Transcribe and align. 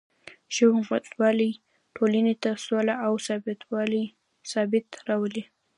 ښه 0.53 0.65
حکومتولي 0.75 1.51
ټولنې 1.95 2.35
ته 2.43 2.51
سوله 2.65 2.95
او 3.05 3.13
ثبات 4.47 4.91
راولي. 5.07 5.43